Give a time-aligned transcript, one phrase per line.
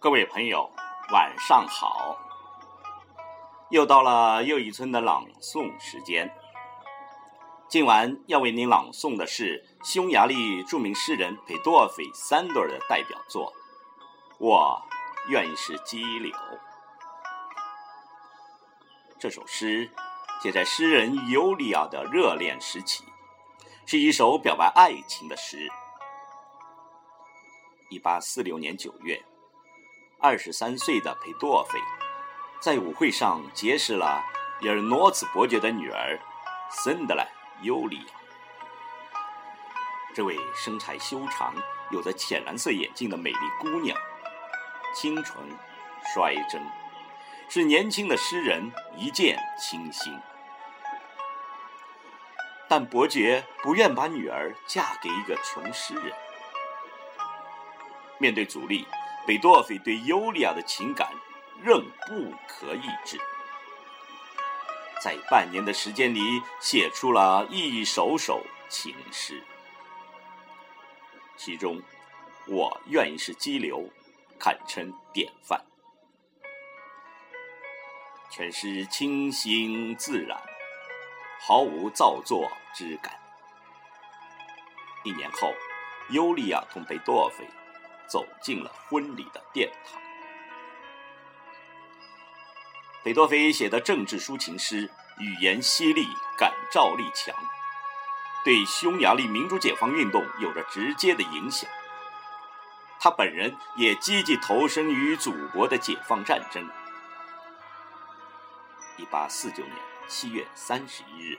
[0.00, 0.70] 各位朋友，
[1.12, 2.16] 晚上好！
[3.68, 6.32] 又到了又一村的朗诵时间。
[7.68, 13.52] 今晚要为您朗诵的是匈牙利著名诗人裴多菲·三多尔的代表作
[14.38, 14.80] 《我
[15.30, 16.30] 愿意是激流》。
[19.18, 19.90] 这首诗
[20.40, 23.02] 写在诗人尤利亚的热恋时期，
[23.84, 25.68] 是一首表白爱情的诗。
[27.90, 29.20] 一八四六年九月。
[30.20, 31.78] 二十三岁的裴多菲，
[32.58, 34.20] 在舞会上结识了
[34.60, 36.18] 伊尔诺茨伯爵的女儿
[36.72, 37.24] 森德兰
[37.62, 38.14] 尤里亚。
[40.12, 41.54] 这位身材修长、
[41.92, 43.96] 有着浅蓝色眼镜的美丽姑娘，
[44.92, 45.38] 清纯
[46.12, 46.60] 率真，
[47.48, 50.18] 是年轻的诗人一见倾心。
[52.68, 56.12] 但伯爵不愿把女儿嫁给一个穷诗人。
[58.18, 58.84] 面对阻力。
[59.28, 61.12] 贝多菲对尤利亚的情感
[61.62, 63.20] 仍不可抑制，
[65.02, 69.44] 在半年的时间里写出了一首首情诗，
[71.36, 71.76] 其中
[72.46, 73.80] 《我愿意是激流》
[74.40, 75.62] 堪称典范，
[78.30, 80.40] 全诗清新自然，
[81.38, 83.12] 毫无造作之感。
[85.04, 85.52] 一年后，
[86.08, 87.46] 尤利亚同贝多菲。
[88.08, 90.00] 走进了婚礼的殿堂。
[93.04, 96.06] 贝多菲写的政治抒情诗，语言犀利，
[96.36, 97.34] 感召力强，
[98.44, 101.70] 对匈牙利民主解放运动有着直接的影响。
[103.00, 106.68] 他本人也积极投身于祖国的解放战争。
[108.96, 109.76] 一八四九年
[110.08, 111.38] 七月三十一日，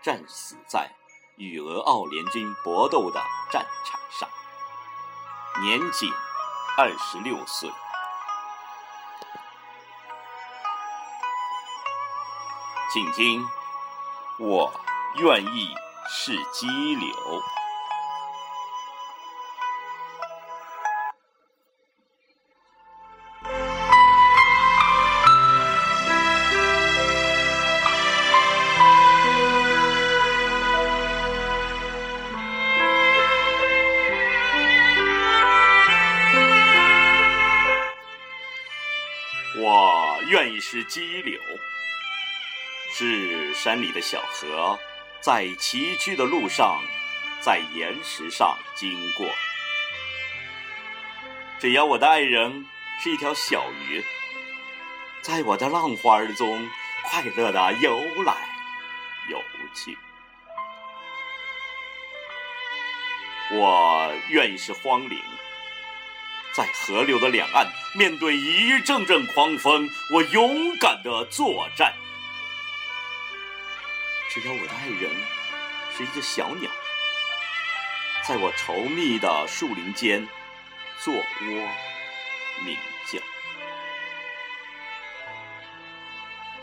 [0.00, 0.88] 战死在
[1.36, 3.20] 与俄奥联军搏斗的
[3.50, 4.28] 战场上。
[5.62, 6.12] 年仅
[6.76, 7.70] 二十六岁，
[12.92, 13.42] 请听，
[14.38, 14.70] 我
[15.16, 15.74] 愿意
[16.08, 17.42] 是激流。
[40.28, 41.40] 愿意是激流，
[42.92, 44.76] 是山里的小河，
[45.20, 46.82] 在崎岖的路上，
[47.40, 49.28] 在岩石上经过。
[51.60, 52.66] 只要我的爱人
[53.00, 54.04] 是一条小鱼，
[55.22, 56.68] 在我的浪花中
[57.04, 58.34] 快乐的游来
[59.30, 59.40] 游
[59.74, 59.96] 去。
[63.52, 65.22] 我愿意是荒岭。
[66.56, 71.92] 在河流的两岸，面对一阵阵狂风，我勇敢的作战。
[74.30, 75.10] 只要我的爱人
[75.94, 76.70] 是一只小鸟，
[78.26, 80.26] 在我稠密的树林间
[81.04, 81.22] 做窝
[82.64, 82.74] 鸣
[83.06, 83.18] 叫。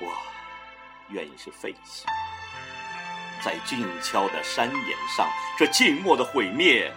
[0.00, 0.14] 我
[1.08, 2.04] 愿意是废墟，
[3.42, 5.26] 在峻峭的山岩上，
[5.58, 6.92] 这静默的毁灭，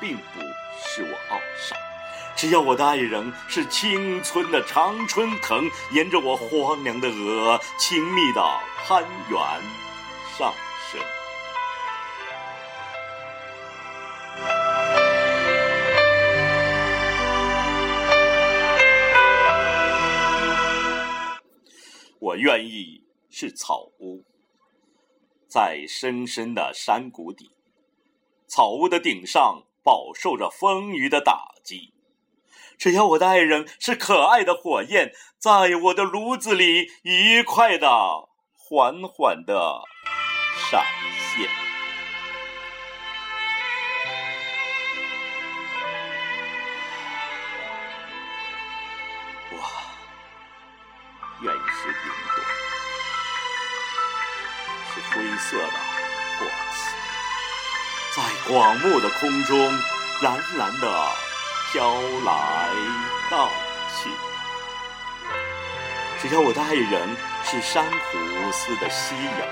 [0.00, 0.40] 并不
[0.80, 1.76] 是我懊丧。
[2.36, 8.42] 只要我的爱人是青春的常春藤，沿着我荒凉的额，亲密的
[8.84, 9.40] 攀援
[10.36, 10.52] 上
[10.92, 11.00] 升。
[22.20, 24.22] 我愿意是草屋，
[25.48, 27.50] 在深深的山谷底，
[28.46, 31.95] 草屋的顶上饱受着风雨的打击。
[32.78, 37.88] 只要我的爱人是可爱的火焰，在我的炉子里愉快的、
[38.52, 39.82] 缓缓的
[40.70, 40.84] 闪
[41.34, 41.48] 现。
[49.50, 49.58] 我
[51.42, 51.94] 愿意是云
[52.34, 52.44] 朵，
[54.92, 55.78] 是灰色的
[56.38, 56.76] 火旗，
[58.14, 59.56] 在广漠的空中
[60.22, 61.25] 蓝蓝的。
[61.76, 61.92] 飘
[62.24, 62.70] 来
[63.30, 63.50] 荡
[63.92, 64.08] 去，
[66.18, 67.14] 只要我的爱人
[67.44, 69.46] 是珊瑚似的夕阳，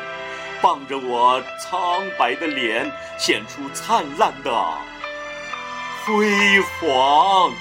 [0.62, 4.50] 傍着我苍白的脸，显出灿烂的
[6.06, 7.52] 辉煌。